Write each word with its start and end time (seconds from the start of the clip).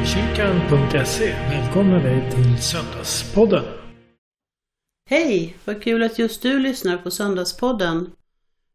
Pingstkyrkan.se 0.00 1.32
välkomnar 1.32 2.02
dig 2.02 2.30
till 2.30 2.62
Söndagspodden. 2.62 3.64
Hej! 5.10 5.56
Vad 5.64 5.82
kul 5.82 6.02
att 6.02 6.18
just 6.18 6.42
du 6.42 6.58
lyssnar 6.58 6.96
på 6.96 7.10
Söndagspodden. 7.10 8.10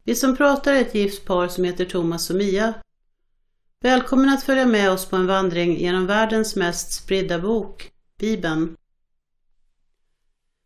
Vi 0.03 0.15
som 0.15 0.37
pratar 0.37 0.73
är 0.73 0.81
ett 0.81 0.95
gift 0.95 1.25
par 1.25 1.47
som 1.47 1.63
heter 1.63 1.85
Thomas 1.85 2.29
och 2.29 2.35
Mia. 2.35 2.73
Välkommen 3.81 4.29
att 4.29 4.43
följa 4.43 4.65
med 4.65 4.91
oss 4.91 5.05
på 5.05 5.15
en 5.15 5.27
vandring 5.27 5.77
genom 5.77 6.05
världens 6.05 6.55
mest 6.55 6.93
spridda 6.93 7.39
bok, 7.39 7.91
Bibeln. 8.19 8.75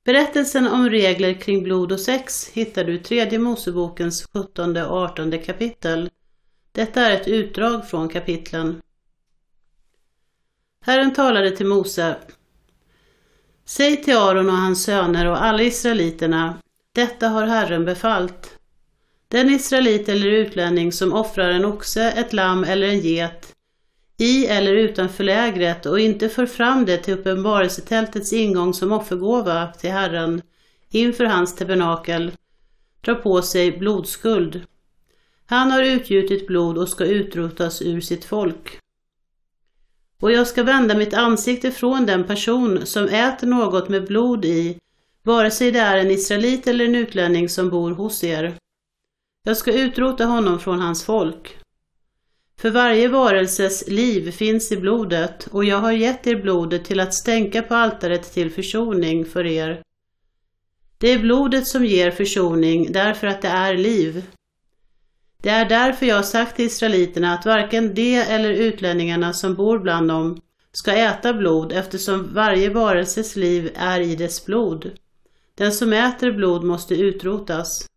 Berättelsen 0.05 0.68
om 0.68 0.89
regler 0.89 1.33
kring 1.33 1.64
blod 1.64 1.91
och 1.91 2.00
sex 2.00 2.50
hittar 2.50 2.83
du 2.83 2.93
i 2.93 3.00
tredje 3.00 3.39
Mosebokens 3.39 4.28
17 4.33 4.78
och 4.78 4.97
18 4.97 5.39
kapitel. 5.39 6.10
Detta 6.71 7.01
är 7.01 7.11
ett 7.11 7.28
utdrag 7.28 7.89
från 7.89 8.10
kapitlen. 8.10 8.82
Herren 10.82 11.14
talade 11.14 11.51
till 11.51 11.65
Mose. 11.65 12.15
Säg 13.65 14.04
till 14.04 14.18
Aron 14.18 14.50
och 14.50 14.56
hans 14.56 14.83
söner 14.83 15.25
och 15.25 15.43
alla 15.43 15.64
israeliterna, 15.64 16.57
detta 16.96 17.28
har 17.28 17.46
Herren 17.47 17.86
befallt. 17.86 18.60
Den 19.28 19.50
israelit 19.50 20.10
eller 20.10 20.28
utlänning 20.28 20.92
som 20.92 21.14
offrar 21.14 21.50
en 21.50 21.65
oxe, 21.65 22.11
ett 22.11 22.34
lamm 22.34 22.64
eller 22.64 22.87
en 22.87 23.00
get 23.00 23.56
i 24.20 24.46
eller 24.46 24.73
utanför 24.73 25.23
lägret 25.23 25.86
och 25.86 26.00
inte 26.00 26.29
för 26.29 26.46
fram 26.46 26.86
det 26.86 26.98
till 26.98 27.14
uppenbarelsetältets 27.14 28.34
ingång 28.34 28.73
som 28.73 28.92
offergåva 28.92 29.68
till 29.68 29.92
Herren 29.92 30.42
inför 30.89 31.25
hans 31.25 31.56
tabernakel 31.56 32.31
drar 33.02 33.16
på 33.16 33.42
sig 33.42 33.78
blodskuld. 33.78 34.61
Han 35.45 35.72
har 35.72 35.84
utgjutit 35.84 36.48
blod 36.48 36.78
och 36.78 36.89
ska 36.89 37.06
utrotas 37.06 37.81
ur 37.81 38.02
sitt 38.02 38.25
folk. 38.25 38.80
Och 40.22 40.31
jag 40.31 40.48
ska 40.48 40.64
vända 40.64 40.98
mitt 40.98 41.14
ansikte 41.14 41.72
från 41.72 42.06
den 42.06 42.23
person 42.23 42.86
som 42.86 43.08
äter 43.08 43.48
något 43.48 43.89
med 43.89 44.08
blod 44.08 44.45
i, 44.45 44.78
vare 45.23 45.52
sig 45.52 45.72
det 45.72 45.80
är 45.80 45.98
en 45.98 46.12
israelit 46.12 46.67
eller 46.67 46.86
en 46.86 46.95
utlänning 46.95 47.50
som 47.50 47.70
bor 47.70 47.92
hos 47.92 48.23
er. 48.23 48.56
Jag 49.44 49.58
ska 49.58 49.73
utrota 49.73 50.25
honom 50.25 50.59
från 50.59 50.80
hans 50.80 51.03
folk. 51.03 51.58
För 52.59 52.70
varje 52.70 53.08
varelses 53.08 53.88
liv 53.88 54.31
finns 54.31 54.72
i 54.72 54.78
blodet, 54.78 55.47
och 55.52 55.66
jag 55.66 55.78
har 55.78 55.92
gett 55.92 56.28
er 56.28 56.36
blodet 56.36 56.86
till 56.86 57.00
att 57.00 57.14
stänka 57.14 57.62
på 57.62 57.75
altaret 57.75 58.34
till 58.34 58.52
försoning 58.52 59.25
för 59.25 59.45
er. 59.45 59.81
Det 60.97 61.12
är 61.12 61.20
blodet 61.20 61.67
som 61.67 61.86
ger 61.86 62.12
försoning, 62.12 62.92
därför 62.92 63.28
att 63.28 63.42
det 63.42 63.47
är 63.47 63.78
liv. 63.78 64.25
Det 65.44 65.50
är 65.50 65.70
därför 65.70 66.06
jag 66.06 66.16
har 66.16 66.23
sagt 66.23 66.56
till 66.56 66.66
israeliterna 66.66 67.34
att 67.34 67.45
varken 67.45 67.94
de 67.94 68.16
eller 68.16 68.50
utlänningarna 68.50 69.34
som 69.34 69.56
bor 69.56 69.80
bland 69.80 70.08
dem 70.08 70.42
ska 70.72 70.94
äta 70.94 71.34
blod 71.34 71.72
eftersom 71.72 72.34
varje 72.34 72.70
varelses 72.70 73.36
liv 73.36 73.72
är 73.76 74.00
i 74.00 74.16
dess 74.16 74.46
blod. 74.46 74.92
Den 75.56 75.72
som 75.72 75.94
äter 75.94 76.31
blod 76.31 76.64
måste 76.64 76.96
utrotas. 76.96 77.88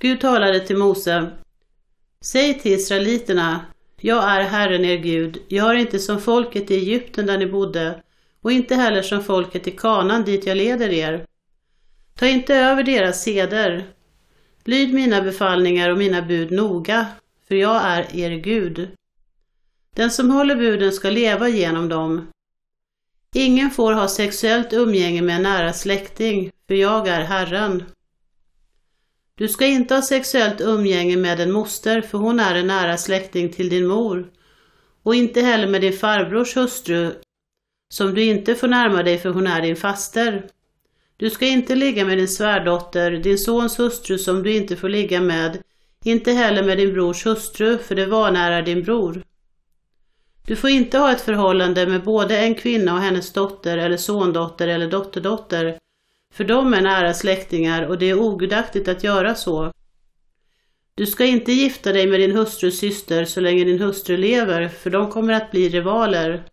Gud 0.00 0.20
talade 0.20 0.60
till 0.60 0.76
Mose. 0.76 1.30
Säg 2.20 2.60
till 2.60 2.72
israeliterna, 2.72 3.66
jag 4.00 4.24
är 4.24 4.40
Herren 4.40 4.84
er 4.84 4.96
Gud, 4.96 5.42
jag 5.48 5.70
är 5.70 5.74
inte 5.74 5.98
som 5.98 6.20
folket 6.20 6.70
i 6.70 6.74
Egypten 6.74 7.26
där 7.26 7.38
ni 7.38 7.46
bodde 7.46 8.02
och 8.40 8.52
inte 8.52 8.74
heller 8.74 9.02
som 9.02 9.24
folket 9.24 9.66
i 9.66 9.70
Kanan 9.70 10.24
dit 10.24 10.46
jag 10.46 10.56
leder 10.56 10.88
er. 10.88 11.26
Ta 12.18 12.26
inte 12.26 12.54
över 12.54 12.82
deras 12.82 13.22
seder, 13.22 13.95
Lyd 14.68 14.94
mina 14.94 15.22
befallningar 15.22 15.90
och 15.90 15.98
mina 15.98 16.22
bud 16.22 16.50
noga, 16.50 17.06
för 17.48 17.54
jag 17.54 17.82
är 17.84 18.16
er 18.16 18.30
Gud. 18.30 18.88
Den 19.94 20.10
som 20.10 20.30
håller 20.30 20.56
buden 20.56 20.92
ska 20.92 21.10
leva 21.10 21.48
genom 21.48 21.88
dem. 21.88 22.26
Ingen 23.34 23.70
får 23.70 23.92
ha 23.92 24.08
sexuellt 24.08 24.72
umgänge 24.72 25.22
med 25.22 25.36
en 25.36 25.42
nära 25.42 25.72
släkting, 25.72 26.50
för 26.66 26.74
jag 26.74 27.08
är 27.08 27.20
Herren. 27.20 27.84
Du 29.34 29.48
ska 29.48 29.66
inte 29.66 29.94
ha 29.94 30.02
sexuellt 30.02 30.60
umgänge 30.60 31.16
med 31.16 31.40
en 31.40 31.52
moster, 31.52 32.00
för 32.00 32.18
hon 32.18 32.40
är 32.40 32.54
en 32.54 32.66
nära 32.66 32.96
släkting 32.96 33.52
till 33.52 33.68
din 33.68 33.86
mor, 33.86 34.30
och 35.02 35.14
inte 35.14 35.40
heller 35.40 35.66
med 35.66 35.80
din 35.80 35.92
farbrors 35.92 36.56
hustru, 36.56 37.14
som 37.88 38.14
du 38.14 38.24
inte 38.24 38.54
får 38.54 38.68
närma 38.68 39.02
dig 39.02 39.18
för 39.18 39.30
hon 39.30 39.46
är 39.46 39.62
din 39.62 39.76
faster. 39.76 40.46
Du 41.16 41.30
ska 41.30 41.46
inte 41.46 41.74
ligga 41.74 42.04
med 42.04 42.18
din 42.18 42.28
svärdotter, 42.28 43.10
din 43.10 43.38
sons 43.38 43.78
hustru 43.78 44.18
som 44.18 44.42
du 44.42 44.52
inte 44.52 44.76
får 44.76 44.88
ligga 44.88 45.20
med, 45.20 45.62
inte 46.04 46.32
heller 46.32 46.62
med 46.62 46.78
din 46.78 46.92
brors 46.92 47.26
hustru, 47.26 47.78
för 47.78 47.94
det 47.94 48.06
vanärar 48.06 48.62
din 48.62 48.82
bror. 48.82 49.22
Du 50.46 50.56
får 50.56 50.70
inte 50.70 50.98
ha 50.98 51.12
ett 51.12 51.20
förhållande 51.20 51.86
med 51.86 52.04
både 52.04 52.38
en 52.38 52.54
kvinna 52.54 52.94
och 52.94 53.00
hennes 53.00 53.32
dotter 53.32 53.78
eller 53.78 53.96
sondotter 53.96 54.68
eller 54.68 54.90
dotterdotter, 54.90 55.78
för 56.34 56.44
de 56.44 56.74
är 56.74 56.80
nära 56.80 57.14
släktingar 57.14 57.82
och 57.82 57.98
det 57.98 58.10
är 58.10 58.18
ogudaktigt 58.18 58.88
att 58.88 59.04
göra 59.04 59.34
så. 59.34 59.72
Du 60.94 61.06
ska 61.06 61.24
inte 61.24 61.52
gifta 61.52 61.92
dig 61.92 62.06
med 62.06 62.20
din 62.20 62.36
hustrus 62.36 62.78
syster 62.78 63.24
så 63.24 63.40
länge 63.40 63.64
din 63.64 63.80
hustru 63.80 64.16
lever, 64.16 64.68
för 64.68 64.90
de 64.90 65.10
kommer 65.10 65.32
att 65.32 65.50
bli 65.50 65.68
rivaler. 65.68 66.44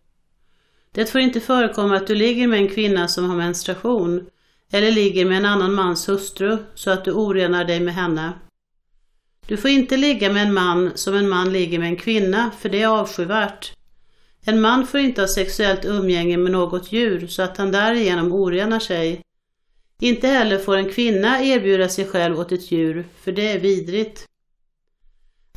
Det 0.91 1.05
får 1.05 1.21
inte 1.21 1.39
förekomma 1.39 1.95
att 1.95 2.07
du 2.07 2.15
ligger 2.15 2.47
med 2.47 2.59
en 2.59 2.69
kvinna 2.69 3.07
som 3.07 3.29
har 3.29 3.35
menstruation, 3.35 4.25
eller 4.73 4.91
ligger 4.91 5.25
med 5.25 5.37
en 5.37 5.45
annan 5.45 5.73
mans 5.73 6.09
hustru 6.09 6.57
så 6.75 6.91
att 6.91 7.05
du 7.05 7.11
orenar 7.11 7.65
dig 7.65 7.79
med 7.79 7.93
henne. 7.93 8.33
Du 9.47 9.57
får 9.57 9.69
inte 9.69 9.97
ligga 9.97 10.33
med 10.33 10.43
en 10.43 10.53
man 10.53 10.91
som 10.95 11.15
en 11.15 11.29
man 11.29 11.53
ligger 11.53 11.79
med 11.79 11.87
en 11.87 11.95
kvinna, 11.95 12.51
för 12.59 12.69
det 12.69 12.81
är 12.81 12.87
avskyvärt. 12.87 13.73
En 14.45 14.61
man 14.61 14.87
får 14.87 14.99
inte 14.99 15.21
ha 15.21 15.27
sexuellt 15.27 15.85
umgänge 15.85 16.37
med 16.37 16.51
något 16.51 16.91
djur 16.91 17.27
så 17.27 17.41
att 17.41 17.57
han 17.57 17.71
därigenom 17.71 18.33
orenar 18.33 18.79
sig. 18.79 19.21
Inte 20.01 20.27
heller 20.27 20.57
får 20.57 20.77
en 20.77 20.89
kvinna 20.89 21.43
erbjuda 21.43 21.89
sig 21.89 22.07
själv 22.07 22.39
åt 22.39 22.51
ett 22.51 22.71
djur, 22.71 23.05
för 23.23 23.31
det 23.31 23.51
är 23.51 23.59
vidrigt. 23.59 24.27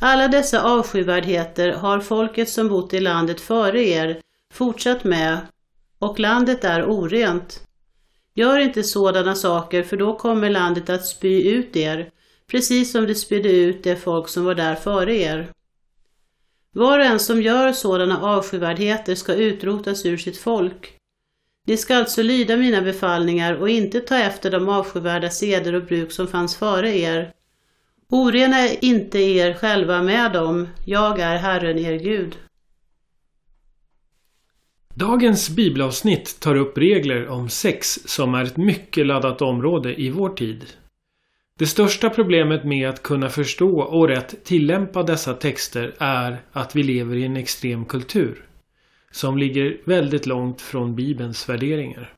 Alla 0.01 0.27
dessa 0.27 0.61
avskyvärdheter 0.61 1.71
har 1.71 1.99
folket 1.99 2.49
som 2.49 2.67
bott 2.67 2.93
i 2.93 2.99
landet 2.99 3.41
före 3.41 3.87
er 3.87 4.21
fortsatt 4.53 5.03
med, 5.03 5.37
och 5.99 6.19
landet 6.19 6.63
är 6.63 6.85
orent. 6.85 7.66
Gör 8.37 8.59
inte 8.59 8.83
sådana 8.83 9.35
saker 9.35 9.83
för 9.83 9.97
då 9.97 10.15
kommer 10.15 10.49
landet 10.49 10.89
att 10.89 11.05
spy 11.05 11.49
ut 11.49 11.75
er, 11.75 12.09
precis 12.51 12.91
som 12.91 13.07
det 13.07 13.15
spydde 13.15 13.51
ut 13.51 13.83
det 13.83 13.95
folk 13.95 14.29
som 14.29 14.45
var 14.45 14.55
där 14.55 14.75
före 14.75 15.15
er. 15.15 15.51
Var 16.71 16.99
och 16.99 17.05
en 17.05 17.19
som 17.19 17.41
gör 17.41 17.71
sådana 17.71 18.21
avskyvärdheter 18.21 19.15
ska 19.15 19.33
utrotas 19.33 20.05
ur 20.05 20.17
sitt 20.17 20.37
folk. 20.37 20.93
Ni 21.67 21.77
ska 21.77 21.95
alltså 21.95 22.21
lyda 22.21 22.57
mina 22.57 22.81
befallningar 22.81 23.53
och 23.53 23.69
inte 23.69 23.99
ta 23.99 24.17
efter 24.17 24.51
de 24.51 24.69
avskyvärda 24.69 25.29
seder 25.29 25.75
och 25.75 25.85
bruk 25.85 26.11
som 26.11 26.27
fanns 26.27 26.55
före 26.55 26.97
er. 26.97 27.33
Orena 28.09 28.69
inte 28.69 29.19
er 29.19 29.53
själva 29.53 30.01
med 30.01 30.31
dem, 30.31 30.67
jag 30.85 31.19
är 31.19 31.37
Herren 31.37 31.77
er 31.77 31.93
Gud. 31.93 32.37
Dagens 34.99 35.49
bibelavsnitt 35.49 36.39
tar 36.39 36.55
upp 36.55 36.77
regler 36.77 37.27
om 37.27 37.49
sex 37.49 37.99
som 38.05 38.33
är 38.33 38.43
ett 38.43 38.57
mycket 38.57 39.05
laddat 39.05 39.41
område 39.41 40.01
i 40.01 40.09
vår 40.09 40.29
tid. 40.29 40.65
Det 41.59 41.65
största 41.65 42.09
problemet 42.09 42.63
med 42.63 42.89
att 42.89 43.03
kunna 43.03 43.29
förstå 43.29 43.81
och 43.81 44.07
rätt 44.07 44.45
tillämpa 44.45 45.03
dessa 45.03 45.33
texter 45.33 45.95
är 45.99 46.41
att 46.51 46.75
vi 46.75 46.83
lever 46.83 47.15
i 47.15 47.25
en 47.25 47.37
extrem 47.37 47.85
kultur 47.85 48.45
som 49.11 49.37
ligger 49.37 49.77
väldigt 49.85 50.25
långt 50.25 50.61
från 50.61 50.95
Bibelns 50.95 51.49
värderingar. 51.49 52.13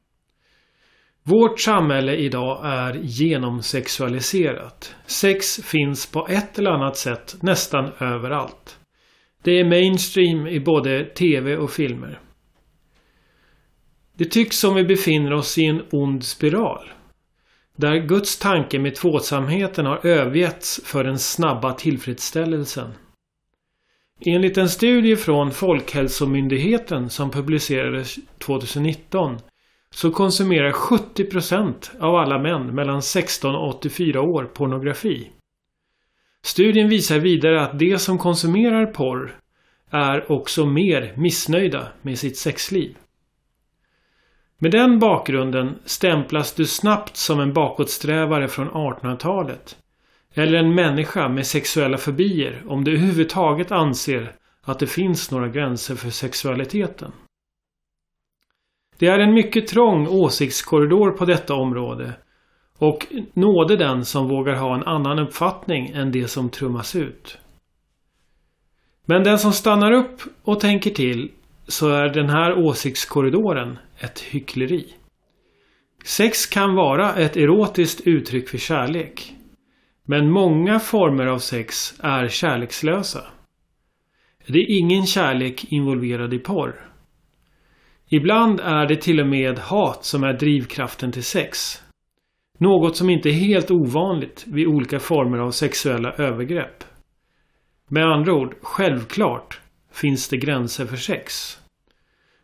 Vårt 1.24 1.60
samhälle 1.60 2.16
idag 2.16 2.62
är 2.64 3.00
genomsexualiserat. 3.04 4.96
Sex 5.06 5.60
finns 5.64 6.12
på 6.12 6.28
ett 6.30 6.60
eller 6.60 6.72
annat 6.72 6.98
sätt 6.98 7.36
nästan 7.42 7.92
överallt. 8.00 8.80
Det 9.44 9.60
är 9.60 9.66
mainstream 9.66 10.48
i 10.48 10.60
både 10.60 11.06
tv 11.06 11.58
och 11.58 11.72
filmer. 11.72 12.20
Det 14.20 14.26
tycks 14.26 14.60
som 14.60 14.76
vi 14.76 14.84
befinner 14.84 15.34
oss 15.34 15.58
i 15.58 15.66
en 15.66 15.82
ond 15.92 16.24
spiral. 16.24 16.90
Där 17.76 17.96
Guds 17.96 18.40
tanke 18.40 18.80
med 18.80 18.96
tvåsamheten 18.96 19.86
har 19.86 20.06
övergetts 20.06 20.82
för 20.86 21.04
den 21.04 21.20
snabba 21.20 21.74
tillfredsställelsen. 21.74 22.92
Enligt 24.26 24.58
en 24.58 24.70
studie 24.70 25.16
från 25.16 25.52
Folkhälsomyndigheten 25.52 27.10
som 27.10 27.32
publicerades 27.32 28.16
2019 28.38 29.38
så 29.92 30.12
konsumerar 30.12 30.72
70% 30.72 32.00
av 32.00 32.16
alla 32.16 32.40
män 32.40 32.76
mellan 32.76 33.02
16 33.02 33.56
och 33.56 33.76
84 33.76 34.22
år 34.22 34.44
pornografi. 34.44 35.32
Studien 36.46 36.90
visar 36.90 37.20
vidare 37.20 37.62
att 37.62 37.80
de 37.80 37.98
som 37.98 38.18
konsumerar 38.18 38.86
porr 38.86 39.40
är 39.92 40.32
också 40.32 40.66
mer 40.66 41.14
missnöjda 41.18 41.88
med 42.02 42.20
sitt 42.20 42.38
sexliv. 42.38 42.96
Med 44.62 44.72
den 44.72 45.00
bakgrunden 45.00 45.80
stämplas 45.86 46.54
du 46.54 46.66
snabbt 46.66 47.18
som 47.18 47.40
en 47.40 47.54
bakåtsträvare 47.54 48.48
från 48.48 48.70
1800-talet. 48.70 49.78
Eller 50.34 50.60
en 50.60 50.76
människa 50.76 51.30
med 51.30 51.48
sexuella 51.48 51.98
fobier 51.98 52.64
om 52.68 52.84
du 52.84 52.92
överhuvudtaget 52.92 53.72
anser 53.72 54.32
att 54.62 54.80
det 54.80 54.88
finns 54.88 55.32
några 55.32 55.48
gränser 55.48 55.96
för 55.96 56.10
sexualiteten. 56.10 57.12
Det 58.98 59.08
är 59.08 59.20
en 59.20 59.34
mycket 59.34 59.68
trång 59.68 60.08
åsiktskorridor 60.08 61.12
på 61.12 61.26
detta 61.26 61.54
område 61.54 62.14
och 62.78 63.08
nåde 63.34 63.78
den 63.78 64.06
som 64.06 64.28
vågar 64.28 64.56
ha 64.56 64.76
en 64.76 64.84
annan 64.84 65.20
uppfattning 65.20 65.90
än 65.90 66.12
det 66.12 66.28
som 66.28 66.50
trummas 66.50 66.96
ut. 66.96 67.38
Men 69.06 69.24
den 69.24 69.40
som 69.40 69.54
stannar 69.54 69.92
upp 69.92 70.22
och 70.44 70.60
tänker 70.60 70.90
till 70.90 71.32
så 71.68 71.90
är 71.90 72.10
den 72.10 72.30
här 72.30 72.58
åsiktskorridoren 72.58 73.78
ett 74.00 74.20
hyckleri. 74.20 74.94
Sex 76.04 76.46
kan 76.46 76.76
vara 76.76 77.16
ett 77.16 77.38
erotiskt 77.38 78.02
uttryck 78.08 78.50
för 78.50 78.58
kärlek. 78.58 79.34
Men 80.06 80.32
många 80.32 80.80
former 80.80 81.26
av 81.26 81.38
sex 81.38 81.94
är 82.00 82.28
kärlekslösa. 82.28 83.24
Det 84.48 84.60
är 84.60 84.80
ingen 84.80 85.06
kärlek 85.06 85.66
involverad 85.72 86.34
i 86.34 86.40
porr. 86.40 86.90
Ibland 88.10 88.60
är 88.60 88.88
det 88.88 89.02
till 89.02 89.20
och 89.20 89.28
med 89.28 89.60
hat 89.60 90.06
som 90.06 90.24
är 90.24 90.34
drivkraften 90.34 91.12
till 91.12 91.24
sex. 91.24 91.82
Något 92.58 92.96
som 92.98 93.10
inte 93.10 93.30
är 93.30 93.34
helt 93.34 93.72
ovanligt 93.72 94.46
vid 94.48 94.68
olika 94.68 95.00
former 95.00 95.38
av 95.38 95.52
sexuella 95.52 96.12
övergrepp. 96.12 96.84
Med 97.90 98.04
andra 98.04 98.34
ord, 98.34 98.56
självklart 98.62 99.62
finns 99.92 100.30
det 100.30 100.38
gränser 100.38 100.86
för 100.86 100.98
sex. 100.98 101.59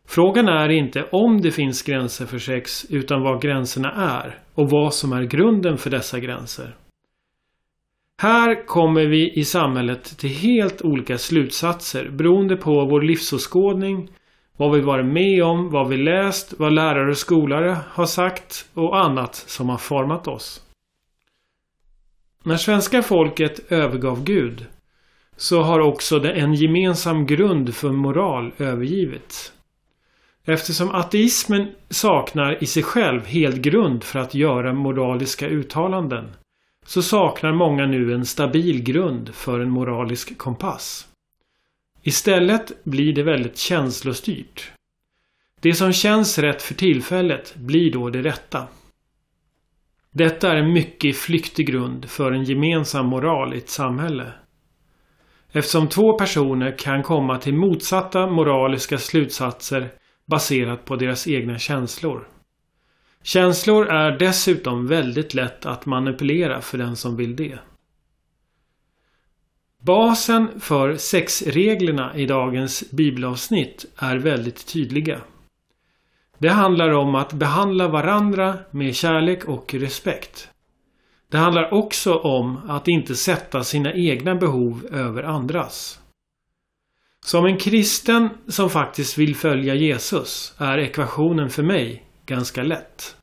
Frågan 0.07 0.47
är 0.47 0.69
inte 0.69 1.03
om 1.11 1.41
det 1.41 1.51
finns 1.51 1.83
gränser 1.83 2.25
för 2.25 2.37
sex 2.37 2.85
utan 2.89 3.21
vad 3.21 3.41
gränserna 3.41 3.91
är 3.91 4.39
och 4.53 4.69
vad 4.69 4.93
som 4.93 5.13
är 5.13 5.23
grunden 5.23 5.77
för 5.77 5.89
dessa 5.89 6.19
gränser. 6.19 6.75
Här 8.21 8.65
kommer 8.65 9.05
vi 9.05 9.39
i 9.39 9.43
samhället 9.43 10.03
till 10.03 10.29
helt 10.29 10.81
olika 10.81 11.17
slutsatser 11.17 12.09
beroende 12.09 12.55
på 12.57 12.71
vår 12.71 13.01
livsåskådning, 13.01 14.09
vad 14.57 14.75
vi 14.75 14.81
varit 14.81 15.13
med 15.13 15.43
om, 15.43 15.69
vad 15.69 15.89
vi 15.89 15.97
läst, 15.97 16.53
vad 16.59 16.73
lärare 16.73 17.09
och 17.09 17.17
skolare 17.17 17.77
har 17.89 18.05
sagt 18.05 18.69
och 18.73 19.05
annat 19.05 19.35
som 19.35 19.69
har 19.69 19.77
format 19.77 20.27
oss. 20.27 20.61
När 22.43 22.55
svenska 22.55 23.01
folket 23.01 23.71
övergav 23.71 24.23
Gud 24.23 24.65
så 25.37 25.61
har 25.61 25.79
också 25.79 26.25
en 26.25 26.53
gemensam 26.53 27.25
grund 27.25 27.75
för 27.75 27.89
moral 27.89 28.51
övergivits. 28.57 29.54
Eftersom 30.45 30.91
ateismen 30.91 31.71
saknar 31.89 32.63
i 32.63 32.65
sig 32.65 32.83
själv 32.83 33.25
helt 33.25 33.55
grund 33.55 34.03
för 34.03 34.19
att 34.19 34.35
göra 34.35 34.73
moraliska 34.73 35.47
uttalanden 35.47 36.35
så 36.85 37.01
saknar 37.01 37.53
många 37.53 37.85
nu 37.85 38.13
en 38.13 38.25
stabil 38.25 38.83
grund 38.83 39.35
för 39.35 39.59
en 39.59 39.69
moralisk 39.69 40.37
kompass. 40.37 41.07
Istället 42.03 42.83
blir 42.83 43.13
det 43.13 43.23
väldigt 43.23 43.57
känslostyrt. 43.57 44.71
Det 45.61 45.73
som 45.73 45.93
känns 45.93 46.37
rätt 46.37 46.61
för 46.61 46.73
tillfället 46.73 47.55
blir 47.55 47.91
då 47.91 48.09
det 48.09 48.21
rätta. 48.21 48.67
Detta 50.11 50.51
är 50.51 50.55
en 50.55 50.73
mycket 50.73 51.17
flyktig 51.17 51.67
grund 51.67 52.09
för 52.09 52.31
en 52.31 52.43
gemensam 52.43 53.05
moral 53.05 53.53
i 53.53 53.57
ett 53.57 53.69
samhälle. 53.69 54.33
Eftersom 55.51 55.87
två 55.87 56.17
personer 56.17 56.77
kan 56.77 57.03
komma 57.03 57.37
till 57.37 57.53
motsatta 57.53 58.27
moraliska 58.27 58.97
slutsatser 58.97 59.89
baserat 60.25 60.85
på 60.85 60.95
deras 60.95 61.27
egna 61.27 61.59
känslor. 61.59 62.27
Känslor 63.23 63.87
är 63.87 64.11
dessutom 64.11 64.87
väldigt 64.87 65.33
lätt 65.33 65.65
att 65.65 65.85
manipulera 65.85 66.61
för 66.61 66.77
den 66.77 66.95
som 66.95 67.15
vill 67.15 67.35
det. 67.35 67.59
Basen 69.79 70.59
för 70.59 70.95
sexreglerna 70.95 72.15
i 72.15 72.25
dagens 72.25 72.91
bibelavsnitt 72.91 73.85
är 73.97 74.17
väldigt 74.17 74.67
tydliga. 74.67 75.21
Det 76.37 76.49
handlar 76.49 76.89
om 76.89 77.15
att 77.15 77.33
behandla 77.33 77.87
varandra 77.87 78.57
med 78.71 78.95
kärlek 78.95 79.45
och 79.45 79.73
respekt. 79.73 80.49
Det 81.31 81.37
handlar 81.37 81.73
också 81.73 82.15
om 82.15 82.69
att 82.69 82.87
inte 82.87 83.15
sätta 83.15 83.63
sina 83.63 83.93
egna 83.93 84.35
behov 84.35 84.87
över 84.91 85.23
andras. 85.23 85.99
Som 87.25 87.45
en 87.45 87.57
kristen 87.57 88.29
som 88.47 88.69
faktiskt 88.69 89.17
vill 89.17 89.35
följa 89.35 89.75
Jesus 89.75 90.55
är 90.59 90.77
ekvationen 90.77 91.49
för 91.49 91.63
mig 91.63 92.03
ganska 92.25 92.63
lätt. 92.63 93.17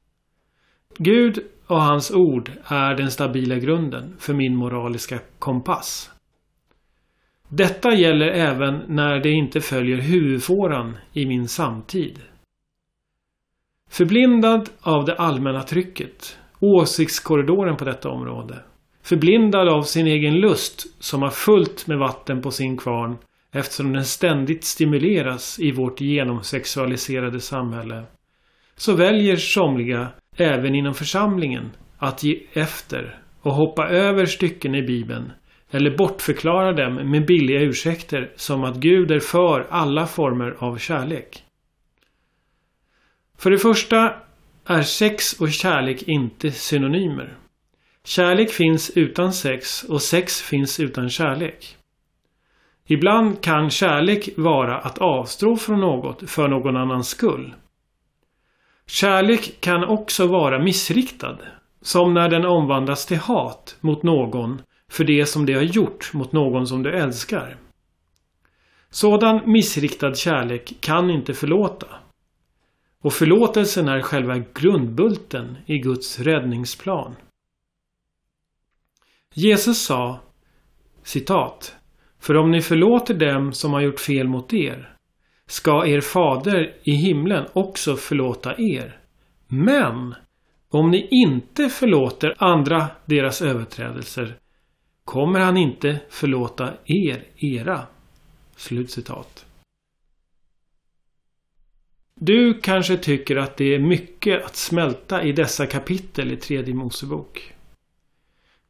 Gud 0.98 1.38
och 1.66 1.80
hans 1.80 2.10
ord 2.10 2.50
är 2.64 2.94
den 2.94 3.10
stabila 3.10 3.56
grunden 3.56 4.16
för 4.18 4.34
min 4.34 4.56
moraliska 4.56 5.18
kompass. 5.38 6.10
Detta 7.48 7.94
gäller 7.94 8.26
även 8.26 8.82
när 8.88 9.20
det 9.20 9.30
inte 9.30 9.60
följer 9.60 10.00
huvudfåran 10.00 10.96
i 11.12 11.26
min 11.26 11.48
samtid. 11.48 12.18
Förblindad 13.90 14.68
av 14.80 15.04
det 15.04 15.16
allmänna 15.16 15.62
trycket, 15.62 16.38
åsiktskorridoren 16.60 17.76
på 17.76 17.84
detta 17.84 18.08
område, 18.08 18.64
förblindad 19.02 19.68
av 19.68 19.82
sin 19.82 20.06
egen 20.06 20.34
lust 20.34 21.02
som 21.02 21.22
har 21.22 21.30
fullt 21.30 21.86
med 21.86 21.98
vatten 21.98 22.42
på 22.42 22.50
sin 22.50 22.76
kvarn 22.76 23.18
eftersom 23.52 23.92
den 23.92 24.04
ständigt 24.04 24.64
stimuleras 24.64 25.58
i 25.58 25.72
vårt 25.72 26.00
genomsexualiserade 26.00 27.40
samhälle, 27.40 28.04
så 28.76 28.96
väljer 28.96 29.36
somliga 29.36 30.08
även 30.36 30.74
inom 30.74 30.94
församlingen 30.94 31.70
att 31.98 32.22
ge 32.22 32.42
efter 32.52 33.18
och 33.42 33.54
hoppa 33.54 33.88
över 33.88 34.26
stycken 34.26 34.74
i 34.74 34.82
Bibeln 34.82 35.32
eller 35.70 35.96
bortförklara 35.96 36.72
dem 36.72 37.10
med 37.10 37.26
billiga 37.26 37.60
ursäkter 37.60 38.32
som 38.36 38.64
att 38.64 38.76
Gud 38.76 39.10
är 39.10 39.20
för 39.20 39.66
alla 39.70 40.06
former 40.06 40.56
av 40.58 40.78
kärlek. 40.78 41.42
För 43.38 43.50
det 43.50 43.58
första 43.58 44.14
är 44.66 44.82
sex 44.82 45.40
och 45.40 45.52
kärlek 45.52 46.02
inte 46.02 46.50
synonymer. 46.50 47.36
Kärlek 48.04 48.50
finns 48.50 48.90
utan 48.90 49.32
sex 49.32 49.82
och 49.82 50.02
sex 50.02 50.42
finns 50.42 50.80
utan 50.80 51.08
kärlek. 51.08 51.76
Ibland 52.92 53.40
kan 53.40 53.70
kärlek 53.70 54.28
vara 54.36 54.78
att 54.78 54.98
avstå 54.98 55.56
från 55.56 55.80
något 55.80 56.30
för 56.30 56.48
någon 56.48 56.76
annans 56.76 57.08
skull. 57.08 57.54
Kärlek 58.86 59.60
kan 59.60 59.84
också 59.84 60.26
vara 60.26 60.64
missriktad. 60.64 61.38
Som 61.80 62.14
när 62.14 62.28
den 62.28 62.44
omvandlas 62.44 63.06
till 63.06 63.16
hat 63.16 63.76
mot 63.80 64.02
någon 64.02 64.62
för 64.90 65.04
det 65.04 65.26
som 65.26 65.46
de 65.46 65.54
har 65.54 65.62
gjort 65.62 66.12
mot 66.12 66.32
någon 66.32 66.66
som 66.66 66.82
du 66.82 66.98
älskar. 66.98 67.56
Sådan 68.90 69.40
missriktad 69.46 70.14
kärlek 70.14 70.74
kan 70.80 71.10
inte 71.10 71.34
förlåta. 71.34 71.86
Och 73.02 73.12
förlåtelsen 73.12 73.88
är 73.88 74.02
själva 74.02 74.38
grundbulten 74.54 75.56
i 75.66 75.78
Guds 75.78 76.18
räddningsplan. 76.18 77.16
Jesus 79.34 79.82
sa 79.82 80.20
citat 81.02 81.76
för 82.22 82.36
om 82.36 82.50
ni 82.50 82.60
förlåter 82.60 83.14
dem 83.14 83.52
som 83.52 83.72
har 83.72 83.80
gjort 83.80 84.00
fel 84.00 84.28
mot 84.28 84.54
er 84.54 84.92
ska 85.46 85.86
er 85.86 86.00
fader 86.00 86.74
i 86.82 86.90
himlen 86.90 87.46
också 87.52 87.96
förlåta 87.96 88.54
er. 88.58 89.00
Men 89.48 90.14
om 90.68 90.90
ni 90.90 91.08
inte 91.10 91.68
förlåter 91.68 92.34
andra 92.38 92.88
deras 93.04 93.42
överträdelser 93.42 94.36
kommer 95.04 95.40
han 95.40 95.56
inte 95.56 96.00
förlåta 96.10 96.72
er 96.84 97.24
era. 97.36 97.86
Slutcitat. 98.56 99.46
Du 102.14 102.60
kanske 102.60 102.96
tycker 102.96 103.36
att 103.36 103.56
det 103.56 103.74
är 103.74 103.78
mycket 103.78 104.44
att 104.44 104.56
smälta 104.56 105.22
i 105.22 105.32
dessa 105.32 105.66
kapitel 105.66 106.32
i 106.32 106.36
tredje 106.36 106.74
Mosebok. 106.74 107.51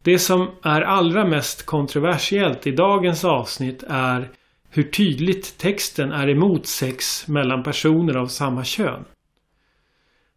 Det 0.04 0.18
som 0.18 0.50
är 0.62 0.80
allra 0.80 1.24
mest 1.24 1.66
kontroversiellt 1.66 2.66
i 2.66 2.70
dagens 2.70 3.24
avsnitt 3.24 3.84
är 3.88 4.30
hur 4.70 4.82
tydligt 4.82 5.58
texten 5.58 6.12
är 6.12 6.28
emot 6.28 6.66
sex 6.66 7.28
mellan 7.28 7.62
personer 7.62 8.16
av 8.16 8.26
samma 8.26 8.64
kön. 8.64 9.04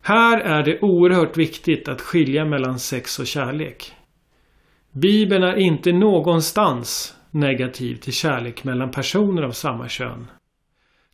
Här 0.02 0.40
är 0.40 0.64
det 0.64 0.82
oerhört 0.82 1.38
viktigt 1.38 1.88
att 1.88 2.02
skilja 2.02 2.46
mellan 2.46 2.80
sex 2.80 3.20
och 3.20 3.28
kärlek. 3.28 3.94
Bibeln 4.92 5.44
är 5.44 5.56
inte 5.56 5.92
någonstans 5.92 7.16
negativ 7.32 7.96
till 7.96 8.14
kärlek 8.14 8.64
mellan 8.64 8.92
personer 8.92 9.44
av 9.44 9.52
samma 9.52 9.90
kön. 9.90 10.28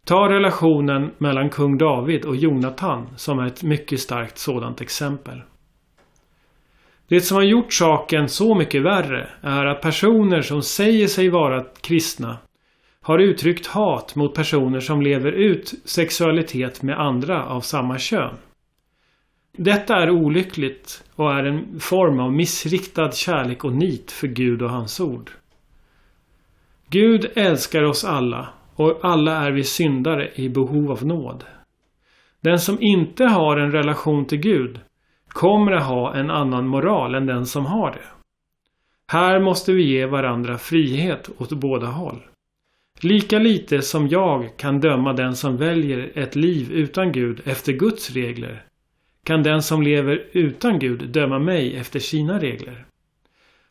Ta 0.05 0.29
relationen 0.29 1.11
mellan 1.17 1.49
kung 1.49 1.77
David 1.77 2.25
och 2.25 2.35
Jonatan 2.35 3.09
som 3.17 3.39
är 3.39 3.47
ett 3.47 3.63
mycket 3.63 3.99
starkt 3.99 4.37
sådant 4.37 4.81
exempel. 4.81 5.41
Det 7.11 7.21
som 7.21 7.37
har 7.37 7.43
gjort 7.43 7.73
saken 7.73 8.29
så 8.29 8.55
mycket 8.55 8.83
värre 8.83 9.29
är 9.41 9.65
att 9.65 9.81
personer 9.81 10.41
som 10.41 10.61
säger 10.61 11.07
sig 11.07 11.29
vara 11.29 11.65
kristna 11.81 12.37
har 13.01 13.19
uttryckt 13.19 13.67
hat 13.67 14.15
mot 14.15 14.35
personer 14.35 14.79
som 14.79 15.01
lever 15.01 15.31
ut 15.31 15.73
sexualitet 15.85 16.83
med 16.83 16.99
andra 16.99 17.45
av 17.45 17.61
samma 17.61 17.97
kön. 17.97 18.35
Detta 19.57 19.95
är 19.95 20.09
olyckligt 20.09 21.03
och 21.15 21.33
är 21.33 21.43
en 21.43 21.79
form 21.79 22.19
av 22.19 22.33
missriktad 22.33 23.11
kärlek 23.11 23.63
och 23.63 23.73
nit 23.73 24.11
för 24.11 24.27
Gud 24.27 24.61
och 24.61 24.69
hans 24.69 24.99
ord. 24.99 25.31
Gud 26.89 27.31
älskar 27.35 27.83
oss 27.83 28.05
alla 28.05 28.49
och 28.75 28.99
alla 29.01 29.47
är 29.47 29.51
vi 29.51 29.63
syndare 29.63 30.31
i 30.35 30.49
behov 30.49 30.91
av 30.91 31.05
nåd. 31.05 31.43
Den 32.41 32.59
som 32.59 32.81
inte 32.81 33.25
har 33.25 33.57
en 33.57 33.71
relation 33.71 34.25
till 34.25 34.39
Gud 34.39 34.79
kommer 35.33 35.71
att 35.71 35.87
ha 35.87 36.15
en 36.15 36.29
annan 36.29 36.67
moral 36.67 37.15
än 37.15 37.25
den 37.25 37.45
som 37.45 37.65
har 37.65 37.91
det. 37.91 38.05
Här 39.07 39.39
måste 39.39 39.73
vi 39.73 39.83
ge 39.83 40.05
varandra 40.05 40.57
frihet 40.57 41.29
åt 41.37 41.49
båda 41.49 41.87
håll. 41.87 42.21
Lika 43.01 43.39
lite 43.39 43.81
som 43.81 44.07
jag 44.07 44.57
kan 44.57 44.79
döma 44.79 45.13
den 45.13 45.35
som 45.35 45.57
väljer 45.57 46.11
ett 46.15 46.35
liv 46.35 46.71
utan 46.71 47.11
Gud 47.11 47.41
efter 47.45 47.73
Guds 47.73 48.11
regler 48.11 48.63
kan 49.23 49.43
den 49.43 49.61
som 49.61 49.81
lever 49.81 50.23
utan 50.31 50.79
Gud 50.79 51.09
döma 51.09 51.39
mig 51.39 51.75
efter 51.75 51.99
sina 51.99 52.39
regler. 52.39 52.85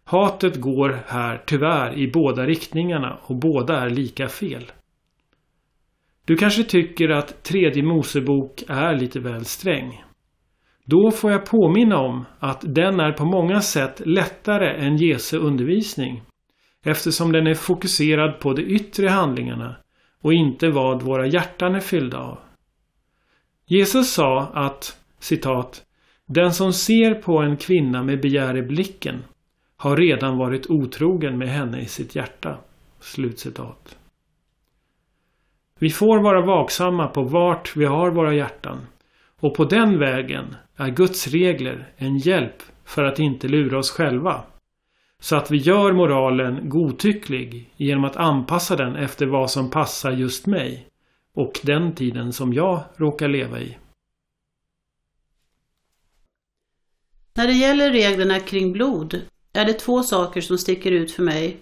Hatet 0.04 0.56
går 0.56 0.98
här 1.06 1.42
tyvärr 1.46 1.98
i 1.98 2.10
båda 2.12 2.46
riktningarna 2.46 3.18
och 3.22 3.36
båda 3.36 3.80
är 3.80 3.90
lika 3.90 4.28
fel. 4.28 4.72
Du 6.24 6.36
kanske 6.36 6.64
tycker 6.64 7.08
att 7.08 7.42
tredje 7.42 7.82
Mosebok 7.82 8.62
är 8.68 8.94
lite 8.94 9.20
väl 9.20 9.44
sträng. 9.44 10.02
Då 10.84 11.10
får 11.10 11.30
jag 11.30 11.46
påminna 11.46 11.98
om 11.98 12.24
att 12.38 12.64
den 12.74 13.00
är 13.00 13.12
på 13.12 13.24
många 13.24 13.60
sätt 13.60 14.02
lättare 14.04 14.86
än 14.86 14.96
Jesu 14.96 15.38
undervisning 15.38 16.22
eftersom 16.84 17.32
den 17.32 17.46
är 17.46 17.54
fokuserad 17.54 18.40
på 18.40 18.52
de 18.52 18.62
yttre 18.62 19.08
handlingarna 19.08 19.76
och 20.22 20.32
inte 20.32 20.68
vad 20.68 21.02
våra 21.02 21.26
hjärtan 21.26 21.74
är 21.74 21.80
fyllda 21.80 22.18
av. 22.18 22.38
Jesus 23.66 24.12
sa 24.12 24.50
att 24.54 24.98
citat 25.18 25.82
Den 26.26 26.52
som 26.52 26.72
ser 26.72 27.14
på 27.14 27.38
en 27.38 27.56
kvinna 27.56 28.02
med 28.02 28.20
begär 28.20 28.56
i 28.56 28.62
blicken 28.62 29.24
har 29.76 29.96
redan 29.96 30.38
varit 30.38 30.70
otrogen 30.70 31.38
med 31.38 31.48
henne 31.48 31.80
i 31.80 31.86
sitt 31.86 32.16
hjärta. 32.16 32.58
Slutcitat. 33.00 33.96
Vi 35.78 35.90
får 35.90 36.22
vara 36.22 36.46
vaksamma 36.46 37.06
på 37.06 37.22
vart 37.22 37.76
vi 37.76 37.84
har 37.84 38.10
våra 38.10 38.34
hjärtan 38.34 38.86
och 39.40 39.54
på 39.54 39.64
den 39.64 39.98
vägen 39.98 40.56
är 40.80 40.90
Guds 40.90 41.26
regler 41.26 41.92
en 41.96 42.18
hjälp 42.18 42.62
för 42.84 43.04
att 43.04 43.18
inte 43.18 43.48
lura 43.48 43.78
oss 43.78 43.90
själva. 43.90 44.44
Så 45.22 45.36
att 45.36 45.50
vi 45.50 45.56
gör 45.56 45.92
moralen 45.92 46.68
godtycklig 46.68 47.74
genom 47.76 48.04
att 48.04 48.16
anpassa 48.16 48.76
den 48.76 48.96
efter 48.96 49.26
vad 49.26 49.50
som 49.50 49.70
passar 49.70 50.12
just 50.12 50.46
mig 50.46 50.86
och 51.34 51.60
den 51.62 51.94
tiden 51.94 52.32
som 52.32 52.52
jag 52.52 52.84
råkar 52.96 53.28
leva 53.28 53.60
i. 53.60 53.78
När 57.34 57.46
det 57.46 57.52
gäller 57.52 57.90
reglerna 57.90 58.40
kring 58.40 58.72
blod 58.72 59.20
är 59.52 59.64
det 59.64 59.72
två 59.72 60.02
saker 60.02 60.40
som 60.40 60.58
sticker 60.58 60.92
ut 60.92 61.10
för 61.12 61.22
mig. 61.22 61.56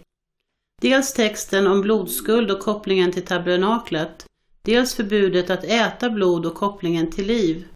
Dels 0.83 1.15
texten 1.15 1.67
om 1.67 1.81
blodskuld 1.81 2.51
och 2.51 2.61
kopplingen 2.61 3.13
till 3.13 3.25
tabernaklet, 3.25 4.27
dels 4.63 4.95
förbudet 4.95 5.51
att 5.51 5.65
äta 5.65 6.11
blod 6.11 6.47
och 6.47 6.55
kopplingen 6.55 7.11
till 7.11 7.27
liv. 7.27 7.67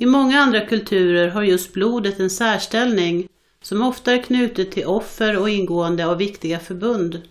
I 0.00 0.06
många 0.06 0.40
andra 0.40 0.60
kulturer 0.60 1.28
har 1.28 1.42
just 1.42 1.72
blodet 1.72 2.20
en 2.20 2.30
särställning 2.30 3.28
som 3.62 3.82
ofta 3.82 4.12
är 4.12 4.22
knutet 4.22 4.72
till 4.72 4.86
offer 4.86 5.38
och 5.38 5.50
ingående 5.50 6.06
av 6.06 6.16
viktiga 6.16 6.58
förbund. 6.58 7.22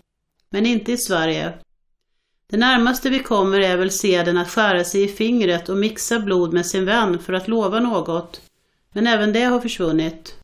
Men 0.50 0.66
inte 0.66 0.92
i 0.92 0.98
Sverige. 0.98 1.54
Det 2.50 2.58
närmaste 2.58 3.10
vi 3.10 3.20
kommer 3.20 3.60
är 3.60 3.78
väl 3.78 3.92
seden 3.92 4.38
att 4.38 4.50
skära 4.50 4.84
sig 4.84 5.04
i 5.04 5.08
fingret 5.08 5.70
och 5.70 5.78
mixa 5.78 6.20
blod 6.20 6.54
med 6.54 6.66
sin 6.66 6.86
vän 6.86 7.20
för 7.20 7.34
att 7.34 7.48
lova 7.48 7.80
något. 7.80 8.42
Men 8.94 9.08
även 9.08 9.34
det 9.34 9.44
har 9.44 9.60
försvunnit. 9.60 10.36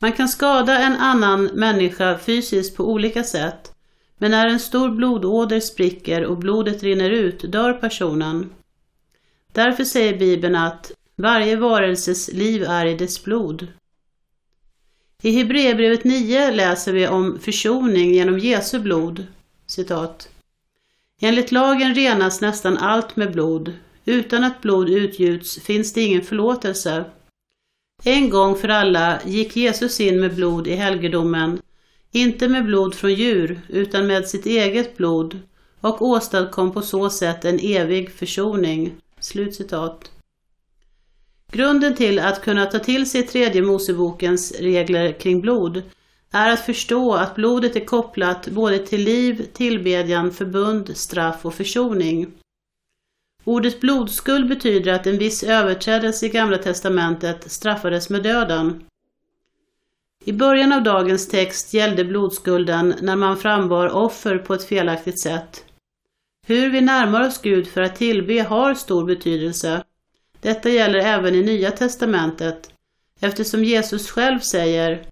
Man 0.00 0.12
kan 0.12 0.28
skada 0.28 0.78
en 0.78 0.96
annan 0.96 1.44
människa 1.44 2.18
fysiskt 2.18 2.76
på 2.76 2.90
olika 2.90 3.24
sätt, 3.24 3.72
men 4.18 4.30
när 4.30 4.46
en 4.46 4.60
stor 4.60 4.90
blodåder 4.90 5.60
spricker 5.60 6.24
och 6.24 6.38
blodet 6.38 6.82
rinner 6.82 7.10
ut 7.10 7.52
dör 7.52 7.72
personen. 7.72 8.50
Därför 9.52 9.84
säger 9.84 10.18
Bibeln 10.18 10.56
att 10.56 10.92
varje 11.16 11.56
varelses 11.56 12.32
liv 12.32 12.62
är 12.62 12.86
i 12.86 12.94
dess 12.94 13.24
blod. 13.24 13.66
I 15.22 15.30
Hebreerbrevet 15.30 16.04
9 16.04 16.50
läser 16.50 16.92
vi 16.92 17.08
om 17.08 17.38
försoning 17.38 18.14
genom 18.14 18.38
Jesu 18.38 18.78
blod. 18.78 19.26
Citat. 19.66 20.28
Enligt 21.20 21.52
lagen 21.52 21.94
renas 21.94 22.40
nästan 22.40 22.78
allt 22.78 23.16
med 23.16 23.32
blod. 23.32 23.72
Utan 24.04 24.44
att 24.44 24.60
blod 24.60 24.90
utgjuts 24.90 25.60
finns 25.60 25.92
det 25.92 26.00
ingen 26.00 26.22
förlåtelse. 26.22 27.04
En 28.04 28.30
gång 28.30 28.56
för 28.56 28.68
alla 28.68 29.20
gick 29.24 29.56
Jesus 29.56 30.00
in 30.00 30.20
med 30.20 30.34
blod 30.34 30.68
i 30.68 30.74
helgedomen, 30.74 31.62
inte 32.12 32.48
med 32.48 32.64
blod 32.64 32.94
från 32.94 33.14
djur 33.14 33.60
utan 33.68 34.06
med 34.06 34.28
sitt 34.28 34.46
eget 34.46 34.96
blod 34.96 35.38
och 35.80 36.02
åstadkom 36.02 36.72
på 36.72 36.82
så 36.82 37.10
sätt 37.10 37.44
en 37.44 37.58
evig 37.62 38.12
försoning. 38.12 39.01
Slutcitat. 39.22 40.10
Grunden 41.52 41.94
till 41.94 42.18
att 42.18 42.42
kunna 42.42 42.66
ta 42.66 42.78
till 42.78 43.10
sig 43.10 43.22
tredje 43.22 43.62
Mosebokens 43.62 44.52
regler 44.60 45.12
kring 45.12 45.40
blod 45.40 45.82
är 46.30 46.50
att 46.50 46.66
förstå 46.66 47.14
att 47.14 47.34
blodet 47.34 47.76
är 47.76 47.84
kopplat 47.84 48.48
både 48.48 48.78
till 48.78 49.04
liv, 49.04 49.46
tillbedjan, 49.52 50.32
förbund, 50.32 50.96
straff 50.96 51.46
och 51.46 51.54
försoning. 51.54 52.32
Ordet 53.44 53.80
blodskuld 53.80 54.48
betyder 54.48 54.92
att 54.92 55.06
en 55.06 55.18
viss 55.18 55.42
överträdelse 55.42 56.26
i 56.26 56.28
Gamla 56.28 56.58
testamentet 56.58 57.50
straffades 57.52 58.10
med 58.10 58.22
döden. 58.22 58.84
I 60.24 60.32
början 60.32 60.72
av 60.72 60.82
dagens 60.82 61.28
text 61.28 61.74
gällde 61.74 62.04
blodskulden 62.04 62.94
när 63.00 63.16
man 63.16 63.36
frambar 63.36 63.88
offer 63.88 64.38
på 64.38 64.54
ett 64.54 64.64
felaktigt 64.64 65.18
sätt. 65.18 65.64
Hur 66.46 66.70
vi 66.70 66.80
närmar 66.80 67.26
oss 67.26 67.42
Gud 67.42 67.68
för 67.68 67.82
att 67.82 67.96
tillbe 67.96 68.42
har 68.42 68.74
stor 68.74 69.04
betydelse. 69.04 69.84
Detta 70.40 70.68
gäller 70.68 70.98
även 70.98 71.34
i 71.34 71.42
Nya 71.42 71.70
testamentet, 71.70 72.72
eftersom 73.20 73.64
Jesus 73.64 74.10
själv 74.10 74.38
säger 74.38 75.06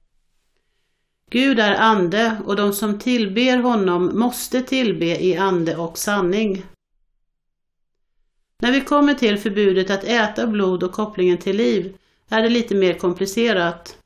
Gud 1.30 1.58
är 1.58 1.74
ande 1.74 2.40
och 2.46 2.56
de 2.56 2.72
som 2.72 2.98
tillber 2.98 3.56
honom 3.56 4.18
måste 4.18 4.62
tillbe 4.62 5.24
i 5.24 5.36
ande 5.36 5.76
och 5.76 5.98
sanning. 5.98 6.64
När 8.62 8.72
vi 8.72 8.80
kommer 8.80 9.14
till 9.14 9.38
förbudet 9.38 9.90
att 9.90 10.04
äta 10.04 10.46
blod 10.46 10.82
och 10.82 10.92
kopplingen 10.92 11.38
till 11.38 11.56
liv 11.56 11.96
är 12.28 12.42
det 12.42 12.48
lite 12.48 12.74
mer 12.74 12.94
komplicerat. 12.94 13.96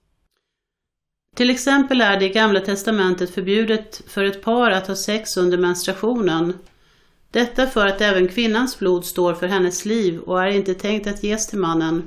Till 1.37 1.51
exempel 1.51 2.01
är 2.01 2.21
det 2.21 2.25
i 2.25 2.29
Gamla 2.29 2.61
testamentet 2.61 3.35
förbjudet 3.35 4.03
för 4.07 4.25
ett 4.25 4.43
par 4.43 4.71
att 4.71 4.87
ha 4.87 4.97
sex 4.97 5.37
under 5.37 5.59
menstruationen. 5.59 6.59
Detta 7.35 7.67
för 7.67 7.87
att 7.87 8.01
även 8.01 8.29
kvinnans 8.29 8.79
blod 8.79 9.05
står 9.05 9.35
för 9.35 9.47
hennes 9.47 9.85
liv 9.85 10.21
och 10.21 10.43
är 10.43 10.49
inte 10.49 10.75
tänkt 10.75 11.07
att 11.07 11.23
ges 11.23 11.47
till 11.47 11.59
mannen. 11.59 12.03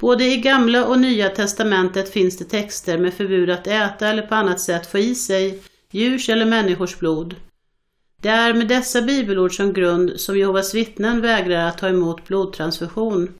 Både 0.00 0.24
i 0.24 0.36
Gamla 0.36 0.86
och 0.86 1.00
Nya 1.00 1.28
testamentet 1.28 2.12
finns 2.12 2.38
det 2.38 2.44
texter 2.44 2.98
med 2.98 3.14
förbud 3.14 3.50
att 3.50 3.66
äta 3.66 4.08
eller 4.08 4.22
på 4.22 4.34
annat 4.34 4.60
sätt 4.60 4.86
få 4.86 4.98
i 4.98 5.14
sig 5.14 5.62
djurs 5.90 6.28
eller 6.28 6.44
människors 6.44 6.98
blod. 6.98 7.36
Det 8.22 8.28
är 8.28 8.54
med 8.54 8.68
dessa 8.68 9.02
bibelord 9.02 9.56
som 9.56 9.72
grund 9.72 10.20
som 10.20 10.38
Jehovas 10.38 10.74
vittnen 10.74 11.20
vägrar 11.20 11.66
att 11.66 11.78
ta 11.78 11.88
emot 11.88 12.26
blodtransfusion. 12.26 13.34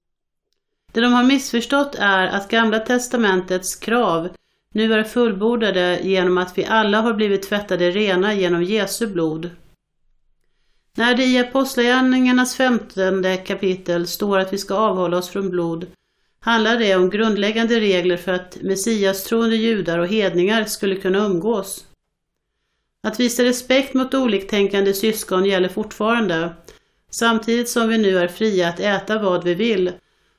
Det 0.93 1.01
de 1.01 1.13
har 1.13 1.25
missförstått 1.25 1.95
är 1.99 2.27
att 2.27 2.51
Gamla 2.51 2.79
testamentets 2.79 3.77
krav 3.77 4.29
nu 4.75 4.95
är 4.95 5.05
fullbordade 5.05 6.01
genom 6.03 6.39
att 6.39 6.59
vi 6.59 6.65
alla 6.65 7.01
har 7.01 7.15
blivit 7.15 7.43
tvättade 7.43 7.91
rena 7.91 8.35
genom 8.35 8.63
Jesu 8.63 9.07
blod. 9.07 9.51
När 10.97 11.15
det 11.15 11.25
i 11.25 11.39
Apostlagärningarnas 11.39 12.57
femtonde 12.57 13.37
kapitel 13.37 14.07
står 14.07 14.39
att 14.39 14.53
vi 14.53 14.59
ska 14.59 14.75
avhålla 14.75 15.17
oss 15.17 15.29
från 15.29 15.51
blod 15.51 15.87
handlar 16.41 16.79
det 16.79 16.97
om 16.97 17.11
grundläggande 17.11 17.81
regler 17.81 18.17
för 18.17 18.33
att 18.33 18.57
Messias 18.63 19.25
troende 19.25 19.57
judar 19.57 19.99
och 19.99 20.09
hedningar 20.09 20.65
skulle 20.65 20.97
kunna 20.97 21.19
umgås. 21.19 21.87
Att 23.03 23.21
visa 23.21 23.45
respekt 23.45 23.95
mot 23.95 24.15
oliktänkande 24.15 24.95
syskon 24.95 25.45
gäller 25.45 25.69
fortfarande, 25.69 26.55
samtidigt 27.11 27.69
som 27.69 27.89
vi 27.89 27.99
nu 27.99 28.19
är 28.19 28.29
fria 28.29 28.69
att 28.69 28.81
äta 28.81 29.19
vad 29.19 29.45
vi 29.45 29.55
vill, 29.55 29.93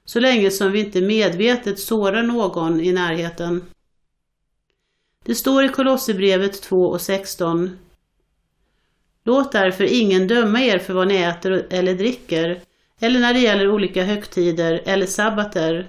så 0.05 0.19
länge 0.19 0.51
som 0.51 0.71
vi 0.71 0.79
inte 0.79 1.01
medvetet 1.01 1.79
sårar 1.79 2.23
någon 2.23 2.81
i 2.81 2.91
närheten. 2.91 3.63
Det 5.25 5.35
står 5.35 5.63
i 5.63 5.69
Kolosserbrevet 5.69 6.61
2 6.61 6.77
och 6.77 7.01
16. 7.01 7.77
Låt 9.27 9.51
därför 9.51 9.83
ingen 9.83 10.27
döma 10.27 10.61
er 10.61 10.79
för 10.79 10.93
vad 10.93 11.07
ni 11.07 11.15
äter 11.15 11.67
eller 11.69 11.93
dricker, 11.93 12.61
eller 12.99 13.19
när 13.19 13.33
det 13.33 13.39
gäller 13.39 13.71
olika 13.71 14.03
högtider 14.03 14.81
eller 14.85 15.05
sabbater. 15.05 15.87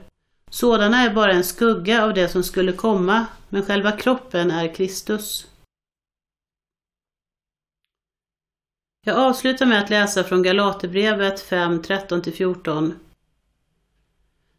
Sådana 0.50 1.02
är 1.02 1.14
bara 1.14 1.32
en 1.32 1.44
skugga 1.44 2.04
av 2.04 2.14
det 2.14 2.28
som 2.28 2.42
skulle 2.42 2.72
komma, 2.72 3.26
men 3.48 3.62
själva 3.62 3.92
kroppen 3.92 4.50
är 4.50 4.74
Kristus. 4.74 5.46
Jag 9.04 9.16
avslutar 9.16 9.66
med 9.66 9.82
att 9.82 9.90
läsa 9.90 10.24
från 10.24 10.42
Galaterbrevet 10.42 11.40
5, 11.40 11.82
13-14. 11.82 12.92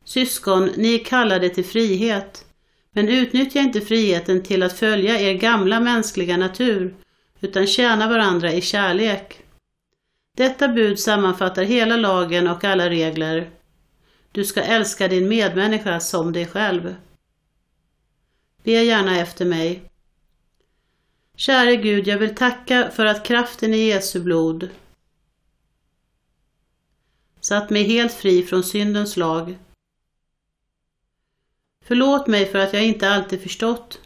Syskon, 0.04 0.70
ni 0.78 0.96
är 0.96 1.06
kallade 1.06 1.50
till 1.50 1.66
frihet, 1.66 2.46
men 2.92 3.10
utnyttja 3.10 3.60
inte 3.60 3.82
friheten 3.82 4.44
till 4.44 4.64
att 4.64 4.74
följa 4.74 5.20
er 5.20 5.34
gamla 5.34 5.80
mänskliga 5.80 6.38
natur, 6.38 6.96
utan 7.42 7.68
tjäna 7.68 8.08
varandra 8.08 8.54
i 8.54 8.62
kärlek. 8.62 9.44
Detta 10.38 10.68
bud 10.68 11.00
sammanfattar 11.00 11.64
hela 11.64 11.98
lagen 11.98 12.48
och 12.48 12.64
alla 12.64 12.90
regler. 12.90 13.50
Du 14.32 14.46
ska 14.46 14.62
älska 14.62 15.08
din 15.08 15.28
medmänniska 15.28 16.00
som 16.00 16.34
dig 16.34 16.48
själv. 16.48 16.96
Be 18.64 18.72
gärna 18.72 19.20
efter 19.20 19.46
mig. 19.46 19.82
Käre 21.36 21.76
Gud, 21.76 22.08
jag 22.08 22.18
vill 22.18 22.36
tacka 22.36 22.92
för 22.92 23.06
att 23.06 23.26
kraften 23.26 23.74
i 23.74 23.78
Jesu 23.78 24.20
blod 24.20 24.70
satt 27.42 27.70
mig 27.70 27.84
helt 27.84 28.14
fri 28.14 28.44
från 28.44 28.64
syndens 28.64 29.18
lag. 29.18 29.58
Förlåt 31.86 32.28
mig 32.28 32.46
för 32.46 32.60
att 32.60 32.74
jag 32.74 32.86
inte 32.86 33.10
alltid 33.10 33.42
förstått 33.42 34.02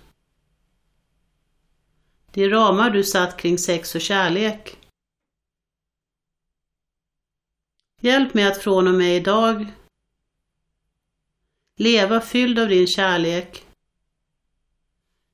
de 2.31 2.50
ramar 2.50 2.89
du 2.89 3.03
satt 3.03 3.38
kring 3.38 3.57
sex 3.57 3.95
och 3.95 4.01
kärlek. 4.01 4.77
Hjälp 8.00 8.33
mig 8.33 8.43
att 8.43 8.57
från 8.57 8.88
och 8.88 8.93
med 8.93 9.15
idag 9.15 9.71
leva 11.75 12.21
fylld 12.21 12.59
av 12.59 12.69
din 12.69 12.88
kärlek 12.88 13.65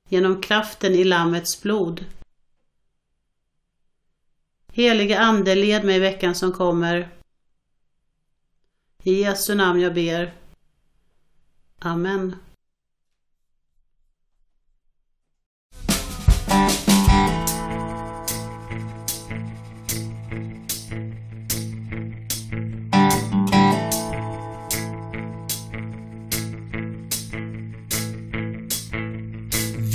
genom 0.08 0.40
kraften 0.40 0.94
i 0.94 1.04
Lammets 1.04 1.62
blod. 1.62 2.04
Helige 4.72 5.18
Ande, 5.18 5.54
led 5.54 5.84
mig 5.84 5.96
i 5.96 6.00
veckan 6.00 6.34
som 6.34 6.52
kommer. 6.52 7.08
I 9.02 9.12
Jesu 9.22 9.54
namn 9.54 9.80
jag 9.80 9.94
ber. 9.94 10.34
Amen. 11.78 12.36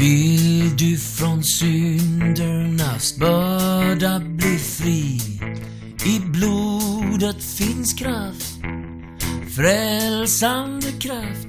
Vill 0.03 0.75
du 0.77 0.98
från 0.98 1.43
syndernas 1.43 3.17
börda 3.17 4.19
bli 4.19 4.57
fri? 4.57 5.19
I 6.05 6.19
blodet 6.19 7.43
finns 7.43 7.93
kraft, 7.93 8.53
frälsande 9.55 10.91
kraft. 11.00 11.48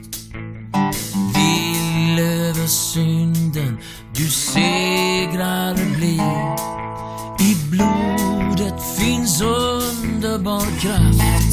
Vill 1.34 2.18
över 2.18 2.66
synden 2.66 3.78
du 4.16 4.28
segrar 4.28 5.96
bli. 5.96 6.20
I 7.50 7.56
blodet 7.70 8.82
finns 8.99 9.40
underbar 9.40 10.80
kraft. 10.80 11.43